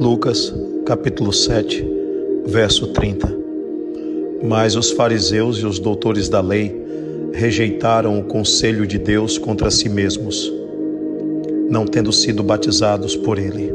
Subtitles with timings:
[0.00, 0.50] Lucas,
[0.86, 1.86] capítulo 7,
[2.46, 3.36] verso 30.
[4.42, 6.74] Mas os fariseus e os doutores da lei
[7.34, 10.50] rejeitaram o conselho de Deus contra si mesmos,
[11.68, 13.74] não tendo sido batizados por ele.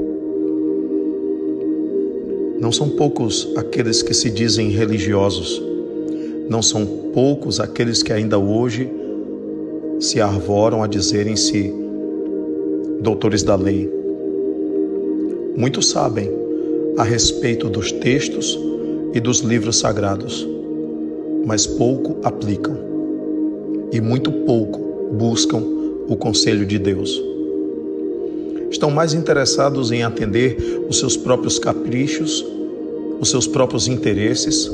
[2.59, 5.61] Não são poucos aqueles que se dizem religiosos,
[6.49, 8.89] não são poucos aqueles que ainda hoje
[9.99, 11.71] se arvoram a dizerem-se
[12.99, 14.04] doutores da lei.
[15.57, 16.29] Muitos sabem
[16.97, 18.59] a respeito dos textos
[19.13, 20.45] e dos livros sagrados,
[21.45, 22.77] mas pouco aplicam
[23.91, 25.63] e muito pouco buscam
[26.07, 27.23] o conselho de Deus.
[28.69, 30.57] Estão mais interessados em atender
[30.89, 32.45] os seus próprios caprichos,
[33.21, 34.69] os seus próprios interesses,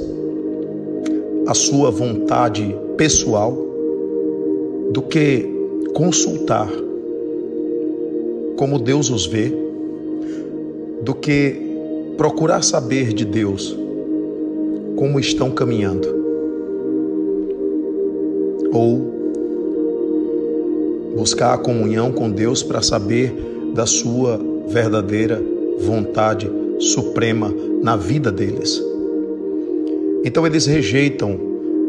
[1.45, 3.55] a sua vontade pessoal,
[4.91, 5.47] do que
[5.93, 6.69] consultar
[8.55, 9.51] como Deus os vê,
[11.01, 11.55] do que
[12.17, 13.75] procurar saber de Deus
[14.95, 16.07] como estão caminhando.
[18.71, 19.11] Ou
[21.15, 23.33] buscar a comunhão com Deus para saber
[23.73, 25.41] da sua verdadeira
[25.79, 28.81] vontade suprema na vida deles.
[30.23, 31.39] Então eles rejeitam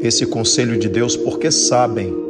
[0.00, 2.22] esse conselho de Deus porque sabem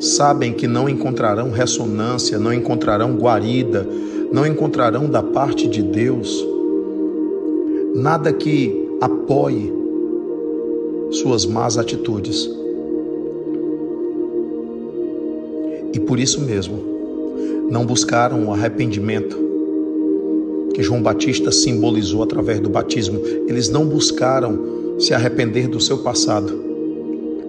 [0.00, 3.86] sabem que não encontrarão ressonância, não encontrarão guarida,
[4.32, 6.46] não encontrarão da parte de Deus
[7.94, 9.72] nada que apoie
[11.10, 12.48] suas más atitudes.
[15.92, 16.78] E por isso mesmo,
[17.68, 19.36] não buscaram o arrependimento
[20.72, 23.20] que João Batista simbolizou através do batismo.
[23.48, 26.70] Eles não buscaram se arrepender do seu passado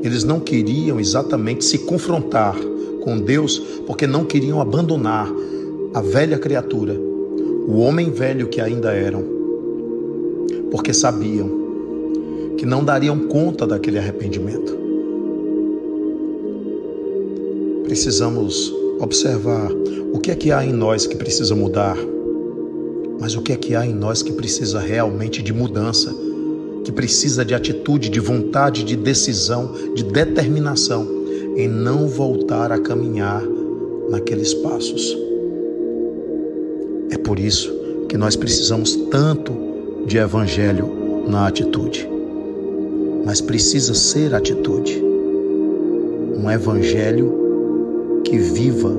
[0.03, 2.55] eles não queriam exatamente se confrontar
[3.01, 5.31] com Deus porque não queriam abandonar
[5.93, 6.93] a velha criatura,
[7.67, 9.23] o homem velho que ainda eram,
[10.71, 11.49] porque sabiam
[12.57, 14.77] que não dariam conta daquele arrependimento.
[17.83, 19.71] Precisamos observar
[20.13, 21.97] o que é que há em nós que precisa mudar,
[23.19, 26.15] mas o que é que há em nós que precisa realmente de mudança
[26.83, 31.07] que precisa de atitude, de vontade, de decisão, de determinação
[31.55, 33.43] em não voltar a caminhar
[34.09, 35.15] naqueles passos.
[37.11, 37.71] É por isso
[38.07, 39.53] que nós precisamos tanto
[40.07, 42.09] de evangelho na atitude.
[43.25, 44.99] Mas precisa ser atitude.
[46.37, 48.97] Um evangelho que viva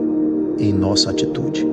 [0.58, 1.66] em nossa atitude.